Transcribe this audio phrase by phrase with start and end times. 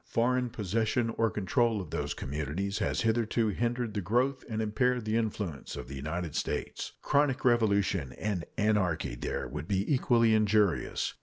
[0.07, 5.15] Foreign possession or control of those communities has hitherto hindered the growth and impaired the
[5.15, 6.93] influence of the United States.
[7.03, 11.13] Chronic revolution and anarchy there would be equally injurious.